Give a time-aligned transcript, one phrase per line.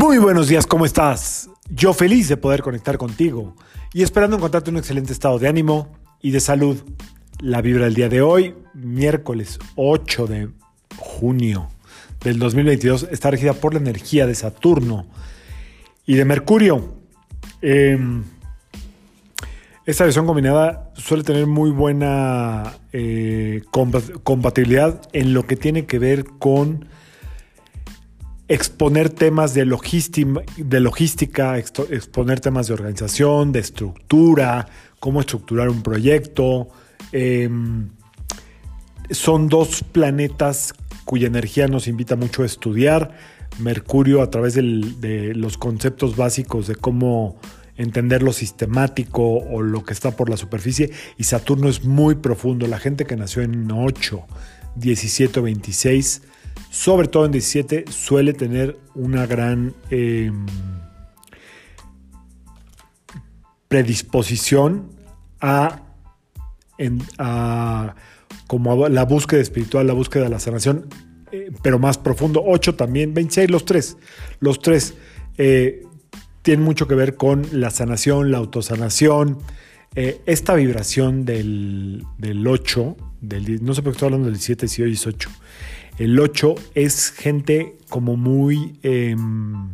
[0.00, 1.50] Muy buenos días, ¿cómo estás?
[1.68, 3.54] Yo feliz de poder conectar contigo
[3.92, 5.92] y esperando encontrarte un excelente estado de ánimo
[6.22, 6.78] y de salud.
[7.38, 10.48] La vibra del día de hoy, miércoles 8 de
[10.96, 11.68] junio
[12.24, 15.04] del 2022, está regida por la energía de Saturno
[16.06, 16.94] y de Mercurio.
[17.60, 18.24] Em,
[19.84, 23.64] esta versión combinada suele tener muy buena eh,
[24.24, 26.88] compatibilidad en lo que tiene que ver con
[28.50, 34.66] exponer temas de, logística, exponer temas de organización, de estructura,
[34.98, 36.68] cómo estructurar un proyecto.
[37.12, 37.90] Em,
[39.10, 43.12] son dos planetas cuya energía nos invita mucho a estudiar.
[43.60, 47.38] Mercurio a través de los conceptos básicos de cómo
[47.76, 50.90] entender lo sistemático o lo que está por la superficie.
[51.16, 52.66] Y Saturno es muy profundo.
[52.66, 54.24] La gente que nació en 8,
[54.74, 56.22] 17 o 26
[56.70, 60.46] sobre todo en 17, suele tener una gran em,
[63.68, 64.90] predisposición
[65.40, 65.82] a,
[68.46, 70.86] como la búsqueda espiritual, la búsqueda de la sanación,
[71.30, 72.42] eh, pero más profundo.
[72.44, 73.96] 8 también, 26, los tres.
[74.40, 74.94] Los tres
[75.38, 75.82] eh,
[76.42, 79.38] tienen mucho que ver con la sanación, la autosanación.
[79.94, 82.04] Eh, esta vibración del,
[82.46, 85.30] 8, del, no sé por qué estoy hablando del 17 si hoy es 8
[86.00, 89.68] el 8 es gente como muy em,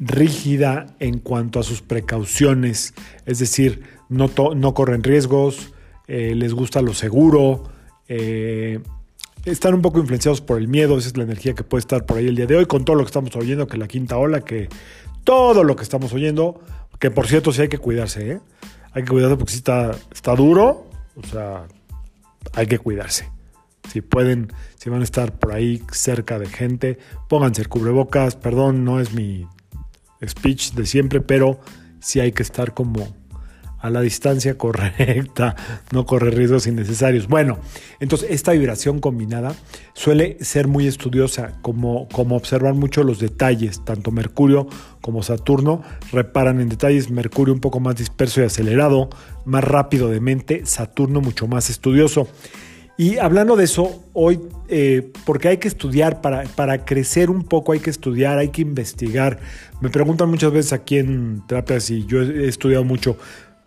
[0.00, 2.92] rígida en cuanto a sus precauciones,
[3.24, 5.72] es decir, no, no corren riesgos,
[6.08, 7.70] eh, les gusta lo seguro,
[8.08, 8.80] eh,
[9.44, 12.16] están un poco influenciados por el miedo, esa es la energía que puede estar por
[12.16, 14.40] ahí el día de hoy, con todo lo que estamos oyendo, que la quinta ola,
[14.40, 14.68] que
[15.22, 16.60] todo lo que estamos oyendo,
[16.98, 18.40] que por cierto sí hay que cuidarse, ¿eh?
[18.90, 21.68] hay que cuidarse porque sí está, está duro, o sea,
[22.54, 23.37] hay que cuidarse.
[23.90, 28.36] Si pueden, si van a estar por ahí cerca de gente, pónganse el cubrebocas.
[28.36, 29.46] Perdón, no es mi
[30.26, 31.60] speech de siempre, pero
[32.00, 33.08] sí hay que estar como
[33.80, 35.56] a la distancia correcta,
[35.92, 37.28] no correr riesgos innecesarios.
[37.28, 37.58] Bueno,
[38.00, 39.54] entonces esta vibración combinada
[39.94, 44.66] suele ser muy estudiosa, como, como observar mucho los detalles, tanto Mercurio
[45.00, 45.82] como Saturno
[46.12, 49.08] reparan en detalles, Mercurio un poco más disperso y acelerado,
[49.44, 52.28] más rápido de mente, Saturno mucho más estudioso.
[53.00, 57.70] Y hablando de eso, hoy, eh, porque hay que estudiar, para, para crecer un poco
[57.70, 59.38] hay que estudiar, hay que investigar.
[59.80, 63.16] Me preguntan muchas veces aquí en terapia si yo he estudiado mucho.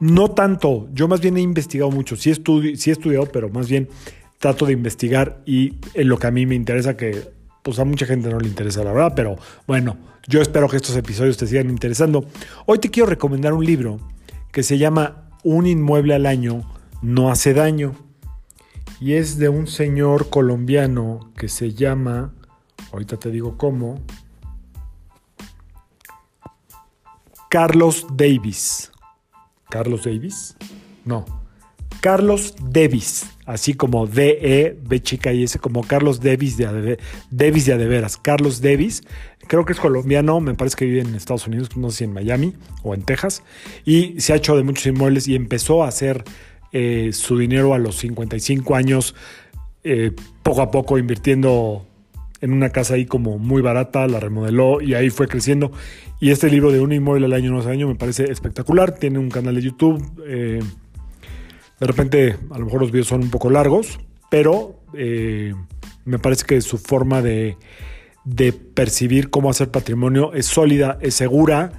[0.01, 2.17] No tanto, yo más bien he investigado mucho.
[2.17, 2.33] Sí,
[2.75, 3.87] sí he estudiado, pero más bien
[4.37, 7.31] trato de investigar y en lo que a mí me interesa, que
[7.63, 9.95] pues a mucha gente no le interesa la verdad, pero bueno,
[10.27, 12.25] yo espero que estos episodios te sigan interesando.
[12.65, 13.97] Hoy te quiero recomendar un libro
[14.51, 16.63] que se llama Un inmueble al año
[17.01, 18.10] no hace daño
[19.01, 22.33] y es de un señor colombiano que se llama,
[22.93, 23.99] ahorita te digo cómo,
[27.49, 28.91] Carlos Davis.
[29.69, 30.55] ¿Carlos Davis?
[31.03, 31.25] No.
[31.99, 36.99] Carlos Davis, así como D-E, B chica y S, como Carlos Davis de,
[37.31, 38.17] Davis de Adeveras.
[38.17, 39.01] Carlos Davis,
[39.47, 42.13] creo que es colombiano, me parece que vive en Estados Unidos, no sé si en
[42.13, 43.41] Miami o en Texas,
[43.83, 46.23] y se ha hecho de muchos inmuebles y empezó a hacer
[46.73, 49.15] eh, su dinero a los 55 años,
[49.83, 50.11] eh,
[50.43, 51.85] poco a poco invirtiendo
[52.39, 55.71] en una casa ahí como muy barata, la remodeló y ahí fue creciendo.
[56.19, 58.95] Y este libro de un inmueble al año no año me parece espectacular.
[58.95, 60.23] Tiene un canal de YouTube.
[60.25, 60.59] Eh,
[61.79, 63.99] de repente, a lo mejor los videos son un poco largos,
[64.29, 64.79] pero
[66.05, 67.57] me parece que su forma de,
[68.23, 71.71] de percibir cómo hacer patrimonio es sólida, es segura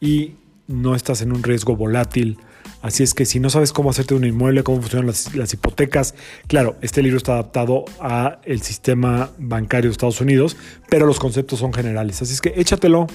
[0.00, 0.34] y
[0.66, 2.38] no estás en un riesgo volátil
[2.82, 6.14] Así es que si no sabes cómo hacerte un inmueble, cómo funcionan las, hipotecas,
[6.46, 10.56] claro, este libro está adaptado a el sistema bancario de Estados Unidos,
[10.88, 12.22] pero los conceptos son generales.
[12.22, 13.06] Así es que échatelo,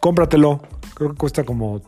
[0.00, 0.62] cómpratelo.
[0.94, 1.82] Creo que cuesta como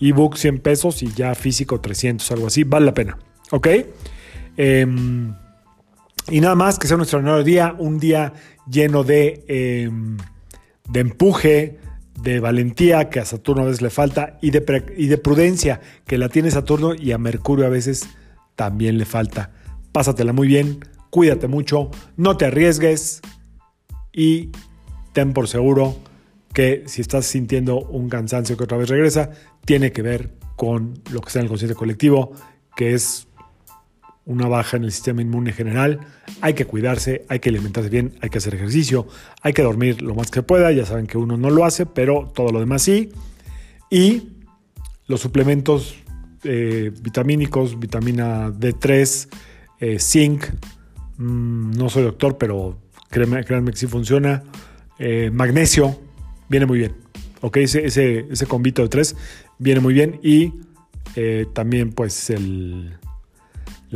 [0.00, 2.64] ebook 100 pesos y ya físico 300, algo así.
[2.64, 3.18] Vale la pena.
[3.50, 3.68] ¿Ok?
[4.56, 5.34] Em,
[6.30, 8.32] y nada más que sea un extraordinario día, un día
[8.70, 10.16] lleno de, em,
[10.88, 11.78] de empuje,
[12.20, 16.18] de valentía que a Saturno a veces le falta y de, y de prudencia que
[16.18, 18.08] la tiene Saturno y a Mercurio a veces
[18.54, 19.50] también le falta.
[19.92, 20.80] Pásatela muy bien,
[21.10, 23.20] cuídate mucho, no te arriesgues
[24.12, 24.50] y
[25.12, 25.96] ten por seguro
[26.52, 29.30] que si estás sintiendo un cansancio que otra vez regresa,
[29.64, 32.32] tiene que ver con lo que está en el consciente colectivo,
[32.76, 33.28] que es
[34.26, 36.00] una baja en el sistema inmune general,
[36.40, 39.06] hay que cuidarse, hay que alimentarse bien, hay que hacer ejercicio,
[39.40, 42.30] hay que dormir lo más que pueda, ya saben que uno no lo hace, pero
[42.34, 43.10] todo lo demás sí.
[43.88, 44.32] Y
[45.06, 45.94] los suplementos
[46.42, 49.28] eh, vitamínicos, vitamina D3,
[49.78, 50.44] eh, zinc,
[51.18, 54.42] mm, no soy doctor, pero créanme, que sí funciona,
[54.98, 56.00] eh, magnesio,
[56.48, 56.96] viene muy bien.
[57.42, 59.14] Ok, ese, ese, ese convito de tres
[59.58, 60.18] viene muy bien.
[60.22, 60.52] Y
[61.54, 62.98] también, pues, el,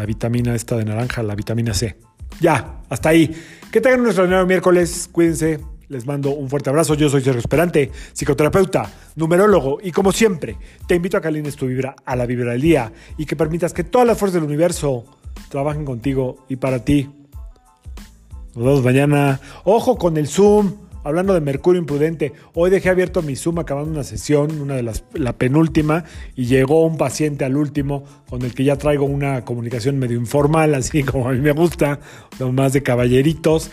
[0.00, 1.94] la vitamina esta de naranja, la vitamina C.
[2.40, 3.30] Ya, hasta ahí.
[3.70, 5.10] Que tengan un extraordinario miércoles.
[5.12, 5.60] Cuídense.
[5.88, 6.94] Les mando un fuerte abrazo.
[6.94, 9.78] Yo soy Sergio Esperante, psicoterapeuta, numerólogo.
[9.82, 10.56] Y como siempre,
[10.86, 13.74] te invito a que alines tu vibra a la vibra del día y que permitas
[13.74, 15.04] que todas las fuerzas del universo
[15.50, 17.10] trabajen contigo y para ti.
[18.54, 19.40] Nos vemos mañana.
[19.64, 20.72] Ojo con el Zoom.
[21.02, 25.04] Hablando de Mercurio imprudente, hoy dejé abierto mi Zoom acabando una sesión, una de las,
[25.14, 26.04] la penúltima,
[26.36, 30.74] y llegó un paciente al último con el que ya traigo una comunicación medio informal,
[30.76, 32.00] así como a mí me gusta,
[32.52, 33.70] más de caballeritos.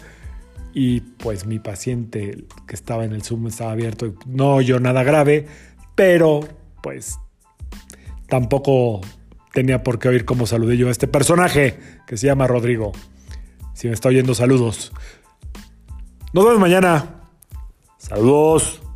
[0.73, 5.47] Y pues mi paciente que estaba en el Zoom estaba abierto, no oyó nada grave,
[5.95, 6.41] pero
[6.81, 7.19] pues
[8.29, 9.01] tampoco
[9.51, 12.93] tenía por qué oír cómo saludé yo a este personaje que se llama Rodrigo.
[13.73, 14.93] Si me está oyendo, saludos.
[16.31, 17.16] Nos vemos mañana.
[18.09, 18.86] Saludos.